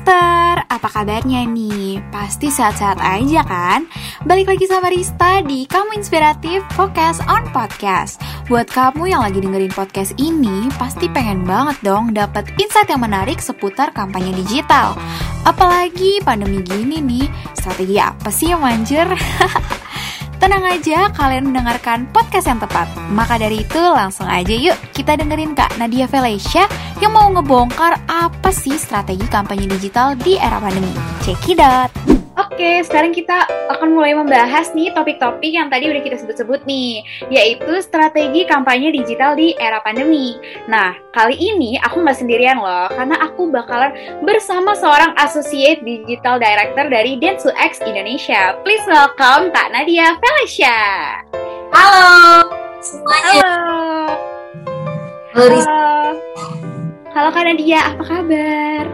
[0.00, 2.00] Marister, apa kabarnya nih?
[2.08, 3.84] Pasti sehat-sehat aja kan?
[4.24, 8.16] Balik lagi sama Rista di Kamu Inspiratif Focus on Podcast.
[8.48, 13.44] Buat kamu yang lagi dengerin podcast ini, pasti pengen banget dong dapat insight yang menarik
[13.44, 14.96] seputar kampanye digital.
[15.44, 19.04] Apalagi pandemi gini nih, strategi apa sih yang manjur?
[20.40, 22.88] Tenang aja, kalian mendengarkan podcast yang tepat.
[23.12, 26.64] Maka dari itu, langsung aja yuk kita dengerin Kak Nadia Felicia
[27.04, 30.96] yang mau ngebongkar apa sih strategi kampanye digital di era pandemi.
[31.20, 32.19] Check it out!
[32.60, 37.00] Oke, sekarang kita akan mulai membahas nih topik-topik yang tadi udah kita sebut-sebut nih,
[37.32, 40.36] yaitu strategi kampanye digital di era pandemi.
[40.68, 43.96] Nah, kali ini aku nggak sendirian loh, karena aku bakalan
[44.28, 48.52] bersama seorang Associate Digital Director dari Dentsu X Indonesia.
[48.60, 50.76] Please welcome Kak Nadia Felicia.
[51.72, 52.44] Halo
[52.84, 53.40] semuanya.
[55.32, 55.56] Halo.
[55.64, 55.64] Halo.
[57.08, 57.28] Halo.
[57.32, 58.84] Kak Nadia, apa kabar?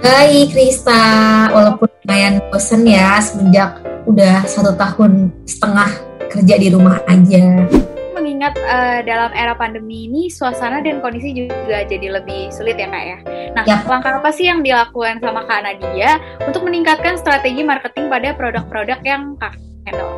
[0.00, 1.04] Baik Rista,
[1.52, 5.90] walaupun lumayan bosen ya semenjak udah satu tahun setengah
[6.30, 7.66] kerja di rumah aja.
[8.14, 13.04] Mengingat eh, dalam era pandemi ini suasana dan kondisi juga jadi lebih sulit ya kak
[13.10, 13.18] ya.
[13.58, 13.90] Nah, Yap.
[13.90, 19.34] langkah apa sih yang dilakukan sama kak Nadia untuk meningkatkan strategi marketing pada produk-produk yang
[19.42, 20.14] kak handle?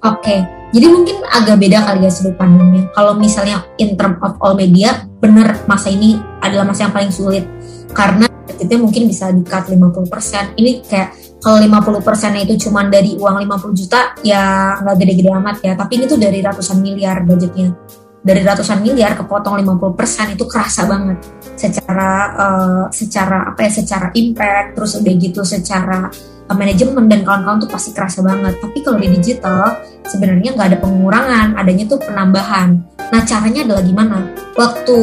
[0.00, 0.40] Oke,
[0.72, 2.88] jadi mungkin agak beda kali ya sudut pandangnya.
[2.96, 7.44] Kalau misalnya in term of all media, bener masa ini adalah masa yang paling sulit.
[7.92, 8.29] Karena
[8.60, 10.60] budgetnya mungkin bisa di-cut 50%.
[10.60, 11.08] Ini kayak
[11.40, 15.72] kalau 50% itu cuma dari uang 50 juta, ya nggak gede-gede amat ya.
[15.72, 17.72] Tapi ini tuh dari ratusan miliar budgetnya.
[18.20, 21.16] Dari ratusan miliar kepotong 50% itu kerasa banget.
[21.56, 26.12] Secara eh, secara apa ya, secara impact, terus udah gitu secara
[26.44, 28.60] eh, manajemen dan kawan-kawan tuh pasti kerasa banget.
[28.60, 32.82] Tapi kalau di digital sebenarnya nggak ada pengurangan, adanya tuh penambahan.
[33.10, 34.18] Nah caranya adalah gimana?
[34.58, 34.96] Waktu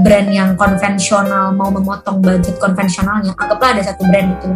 [0.00, 4.48] brand yang konvensional mau memotong budget konvensionalnya, anggaplah ada satu brand itu.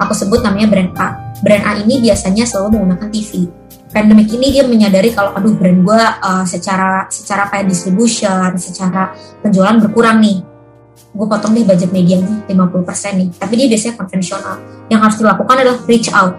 [0.00, 1.08] Aku sebut namanya brand A.
[1.44, 3.48] Brand A ini biasanya selalu menggunakan TV.
[3.94, 6.02] Pandemic ini dia menyadari kalau aduh brand gue
[6.48, 9.12] secara secara kayak distribution, secara
[9.44, 10.42] penjualan berkurang nih.
[11.14, 13.28] Gue potong nih budget medianya 50% nih.
[13.38, 14.56] Tapi dia biasanya konvensional.
[14.90, 16.34] Yang harus dilakukan adalah reach out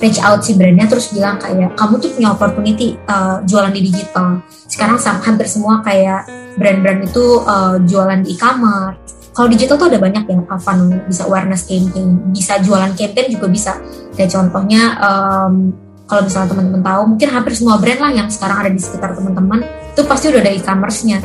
[0.00, 4.40] reach out si brandnya terus bilang kayak kamu tuh punya opportunity uh, jualan di digital.
[4.48, 6.24] Sekarang sam- hampir semua kayak
[6.56, 9.20] brand-brand itu uh, jualan di e-commerce.
[9.30, 13.72] Kalau digital tuh ada banyak ya funnel bisa awareness campaign bisa jualan campaign juga bisa.
[14.16, 15.70] Kayak contohnya um,
[16.10, 19.62] kalau misalnya teman-teman tahu mungkin hampir semua brand lah yang sekarang ada di sekitar teman-teman
[19.94, 21.18] itu pasti udah ada e-commerce-nya.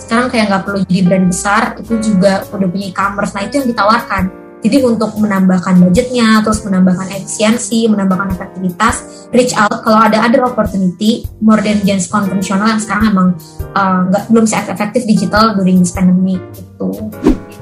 [0.00, 3.32] Sekarang kayak nggak perlu jadi brand besar itu juga udah punya e-commerce.
[3.36, 4.22] Nah itu yang ditawarkan
[4.60, 11.24] jadi untuk menambahkan budgetnya, terus menambahkan efisiensi, menambahkan efektivitas, reach out kalau ada other opportunity
[11.40, 13.28] more than just konvensional yang sekarang emang
[13.72, 16.92] uh, nggak belum se efektif digital during this pandemic gitu.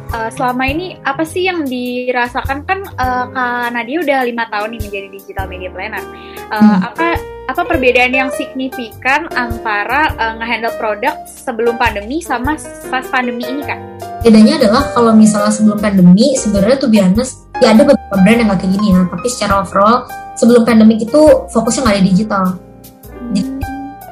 [0.09, 4.80] Eh, selama ini apa sih yang dirasakan kan eh, kak Nadia udah lima tahun nih
[4.88, 6.04] menjadi digital media planner.
[6.48, 6.80] Eh, Hmm.
[6.80, 12.56] Apa apa perbedaan yang signifikan antara eh, ngehandle produk sebelum pandemi sama
[12.88, 13.97] pas pandemi ini kak?
[14.18, 17.22] Bedanya adalah kalau misalnya sebelum pandemi sebenarnya tuh biasa
[17.62, 21.22] ya ada beberapa brand yang nggak kayak gini ya, tapi secara overall sebelum pandemic itu
[21.50, 22.44] fokusnya nggak ada digital.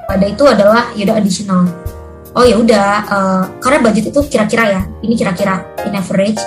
[0.07, 1.67] Pada itu adalah yaudah additional.
[2.37, 6.39] Oh ya udah, eh, karena budget itu kira-kira ya, ini kira-kira in average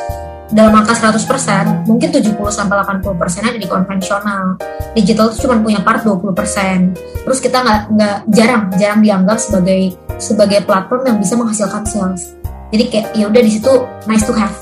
[0.50, 4.58] dalam angka 100%, mungkin 70 sampai 80% ada di konvensional.
[4.98, 6.94] Digital itu cuma punya part 20%.
[7.26, 12.39] Terus kita nggak nggak jarang jarang dianggap sebagai sebagai platform yang bisa menghasilkan sales.
[12.70, 13.74] Jadi kayak ya udah di situ
[14.06, 14.54] nice to have.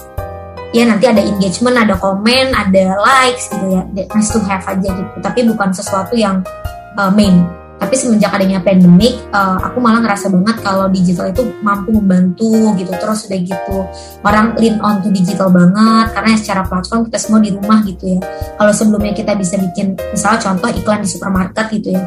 [0.75, 3.81] Ya nanti ada engagement, ada komen, ada likes gitu ya.
[3.87, 5.15] Nice to have aja gitu.
[5.23, 6.43] Tapi bukan sesuatu yang
[6.99, 7.47] uh, main.
[7.77, 12.89] Tapi semenjak adanya pandemic, uh, aku malah ngerasa banget kalau digital itu mampu membantu gitu.
[12.89, 13.77] Terus udah gitu,
[14.25, 18.19] orang lean on to digital banget karena secara platform kita semua di rumah gitu ya.
[18.57, 22.01] Kalau sebelumnya kita bisa bikin misalnya contoh iklan di supermarket gitu ya,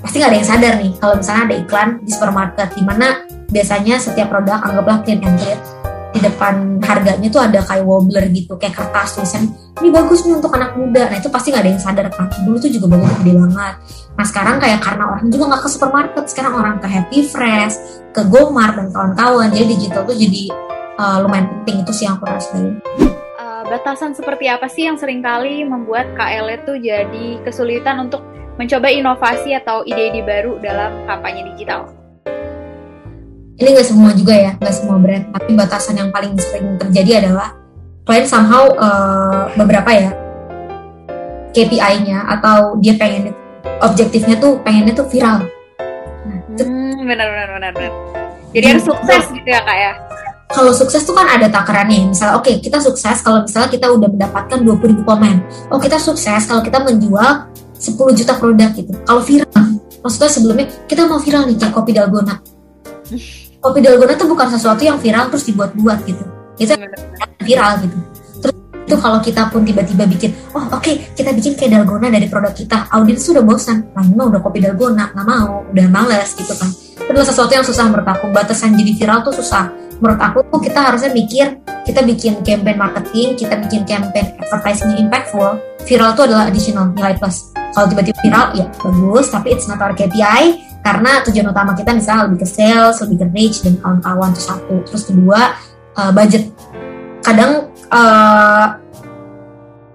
[0.00, 3.06] pasti nggak ada yang sadar nih kalau misalnya ada iklan di supermarket di mana
[3.50, 5.58] biasanya setiap produk anggaplah clean and clear
[6.10, 9.46] di depan harganya tuh ada kayak wobbler gitu kayak kertas tulisan
[9.78, 11.06] ini bagus nih untuk anak muda.
[11.08, 13.74] Nah itu pasti nggak ada yang sadar kan dulu tuh juga banyak gede banget.
[14.18, 17.74] Nah sekarang kayak karena orang juga nggak ke supermarket sekarang orang ke Happy Fresh
[18.10, 19.48] ke Gomart dan kawan-kawan.
[19.54, 20.42] Jadi digital tuh jadi
[20.98, 22.82] uh, lumayan penting itu sih yang aku rasain.
[23.00, 28.20] Eh, batasan seperti apa sih yang sering kali membuat KL itu jadi kesulitan untuk
[28.60, 31.99] mencoba inovasi atau ide-ide baru dalam kampanye digital?
[33.60, 35.24] Ini nggak semua juga ya nggak semua brand.
[35.36, 37.52] Tapi batasan yang paling sering terjadi adalah
[38.08, 40.10] klien somehow uh, beberapa ya
[41.52, 43.36] KPI-nya atau dia pengen
[43.84, 45.44] objektifnya tuh pengennya tuh viral.
[46.56, 47.92] Hmm, benar benar benar benar.
[48.50, 49.92] Jadi harus sukses gitu ya kak ya?
[50.50, 54.08] kalau sukses tuh kan ada takarannya misalnya oke okay, kita sukses kalau misalnya kita udah
[54.10, 55.46] mendapatkan 20 ribu komen.
[55.70, 57.46] Oh kita sukses kalau kita menjual
[57.78, 58.90] 10 juta produk gitu.
[59.06, 62.34] Kalau viral maksudnya sebelumnya kita mau viral nih kayak kopi dalgona
[63.60, 66.24] kopi dalgona tuh bukan sesuatu yang viral terus dibuat-buat gitu.
[66.56, 66.72] Itu
[67.44, 67.96] viral gitu.
[68.40, 68.56] Terus
[68.88, 72.56] itu kalau kita pun tiba-tiba bikin oh oke okay, kita bikin kayak dalgona dari produk
[72.56, 72.88] kita.
[72.90, 73.92] Audiens sudah bosan.
[73.92, 76.72] Nah ini udah kopi dalgona nggak mau udah males gitu kan.
[76.72, 78.24] Itu adalah sesuatu yang susah menurut aku.
[78.32, 79.68] Batasan jadi viral tuh susah.
[80.00, 85.60] Menurut aku tuh kita harusnya mikir kita bikin campaign marketing kita bikin campaign advertising impactful
[85.84, 87.52] viral tuh adalah additional nilai plus.
[87.76, 92.24] Kalau tiba-tiba viral ya bagus tapi it's not our KPI karena tujuan utama kita misalnya
[92.28, 94.76] lebih ke sales lebih ke reach dan kawan-kawan itu satu.
[94.88, 95.40] Terus kedua
[95.96, 96.48] uh, budget.
[97.20, 98.66] Kadang uh,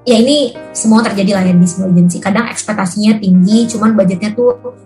[0.06, 2.22] ya ini semua terjadi lah ya di semua agensi.
[2.22, 4.78] Kadang ekspektasinya tinggi cuman budgetnya tuh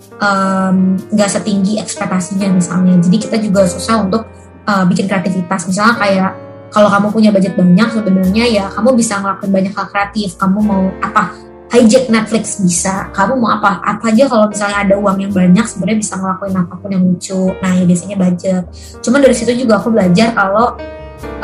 [1.12, 2.96] nggak um, setinggi ekspektasinya misalnya.
[3.04, 4.24] Jadi kita juga susah untuk
[4.64, 5.68] uh, bikin kreativitas.
[5.68, 6.32] Misalnya kayak
[6.72, 10.40] kalau kamu punya budget banyak sebenarnya ya kamu bisa ngelakuin banyak hal kreatif.
[10.40, 13.10] Kamu mau apa hijack Netflix bisa.
[13.14, 13.82] Kamu mau apa?
[13.86, 17.42] Apa aja kalau misalnya ada uang yang banyak sebenarnya bisa ngelakuin apa pun yang lucu.
[17.62, 18.64] Nah ya biasanya budget.
[19.06, 20.74] Cuman dari situ juga aku belajar kalau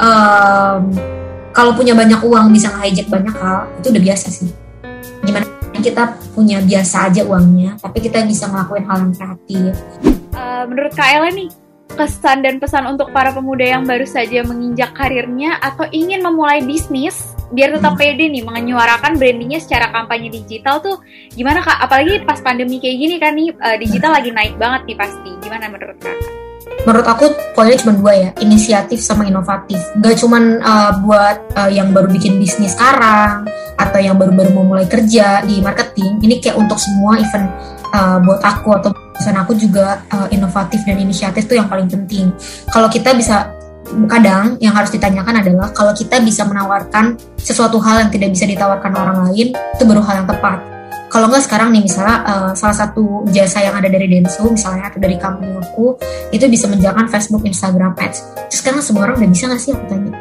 [0.01, 0.81] um,
[1.55, 4.49] kalau punya banyak uang bisa hijack banyak hal itu udah biasa sih.
[5.21, 5.45] Gimana
[5.75, 9.73] kita punya biasa aja uangnya tapi kita bisa ngelakuin hal yang kreatif.
[10.33, 14.91] Uh, menurut Kak Ella nih kesan dan pesan untuk para pemuda yang baru saja menginjak
[14.97, 18.01] karirnya atau ingin memulai bisnis biar tetap hmm.
[18.01, 20.97] pede nih menyuarakan brandingnya secara kampanye digital tuh
[21.37, 21.77] gimana kak?
[21.77, 25.31] Apalagi pas pandemi kayak gini kan nih uh, digital lagi naik banget nih pasti.
[25.45, 26.44] Gimana menurut kak?
[26.85, 27.25] Menurut aku
[27.57, 29.81] poinnya cuma dua ya, inisiatif sama inovatif.
[30.01, 33.45] Gak cuma uh, buat uh, yang baru bikin bisnis sekarang
[33.75, 36.21] atau yang baru-baru mau mulai kerja di marketing.
[36.21, 37.49] Ini kayak untuk semua event
[37.89, 42.29] uh, buat aku atau pesan aku juga uh, inovatif dan inisiatif tuh yang paling penting.
[42.69, 43.49] Kalau kita bisa
[44.09, 48.91] kadang yang harus ditanyakan adalah kalau kita bisa menawarkan sesuatu hal yang tidak bisa ditawarkan
[48.97, 50.74] orang lain itu baru hal yang tepat.
[51.05, 54.99] Kalau nggak sekarang nih misalnya uh, salah satu jasa yang ada dari Densu misalnya atau
[54.99, 55.95] dari company aku
[56.33, 58.49] itu bisa menjalankan Facebook, Instagram Ads.
[58.51, 60.13] Terus sekarang semua orang udah bisa nggak sih aku tanya?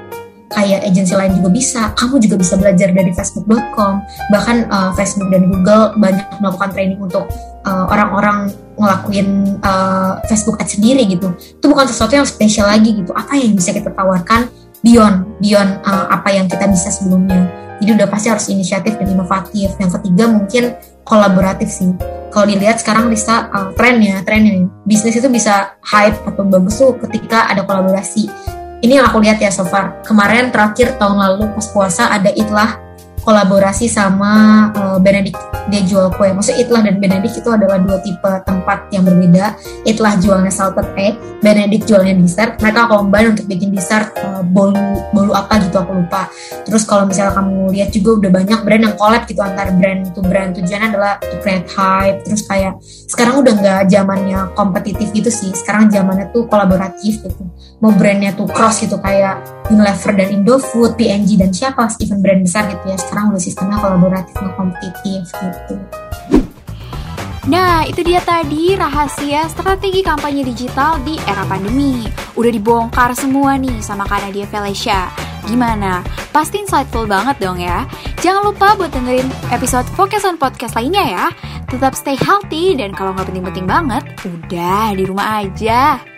[0.54, 1.82] kayak agensi lain juga bisa.
[1.98, 3.94] Kamu juga bisa belajar dari facebook.com.
[4.30, 7.26] Bahkan uh, Facebook dan Google banyak melakukan training untuk
[7.66, 8.48] uh, orang-orang
[8.78, 11.34] ngelakuin uh, Facebook Ads sendiri gitu.
[11.34, 13.10] Itu bukan sesuatu yang spesial lagi gitu.
[13.10, 14.46] Apa yang bisa kita tawarkan
[14.84, 17.48] beyond beyond uh, apa yang kita bisa sebelumnya.
[17.80, 19.74] Jadi udah pasti harus inisiatif dan inovatif.
[19.80, 20.64] Yang ketiga mungkin
[21.02, 21.90] kolaboratif sih.
[22.30, 27.48] Kalau dilihat sekarang Lisa uh, trennya, trennya bisnis itu bisa hype atau bagus tuh ketika
[27.48, 28.28] ada kolaborasi
[28.84, 30.04] ini yang aku lihat ya so far.
[30.04, 32.83] Kemarin terakhir tahun lalu pas puasa ada itlah
[33.24, 35.40] kolaborasi sama uh, Benedict
[35.72, 36.28] dia jual kue.
[36.28, 39.56] Maksudnya Itlah dan Benedict itu adalah dua tipe tempat yang berbeda.
[39.88, 42.60] Itlah jualnya salted egg, Benedict jualnya dessert.
[42.60, 46.28] Mereka combine untuk bikin dessert uh, bolu bolu apa gitu aku lupa.
[46.68, 50.20] Terus kalau misalnya kamu lihat juga udah banyak brand yang collab gitu antar brand itu
[50.20, 52.20] brand tujuannya adalah to create hype.
[52.28, 52.72] Terus kayak
[53.08, 55.50] sekarang udah nggak zamannya kompetitif gitu sih.
[55.56, 57.42] Sekarang zamannya tuh kolaboratif gitu.
[57.80, 59.40] Mau brandnya tuh cross gitu kayak
[59.72, 64.54] Unilever dan Indofood, P&G dan siapa even brand besar gitu ya udah sistemnya kolaboratif nggak
[64.58, 65.74] kompetitif gitu.
[67.44, 72.08] Nah, itu dia tadi rahasia strategi kampanye digital di era pandemi.
[72.40, 75.12] Udah dibongkar semua nih sama Kak Nadia Felicia.
[75.44, 76.00] Gimana?
[76.32, 77.84] Pasti insightful banget dong ya.
[78.24, 81.26] Jangan lupa buat dengerin episode Focus on Podcast lainnya ya.
[81.68, 86.13] Tetap stay healthy dan kalau nggak penting-penting banget, udah di rumah aja.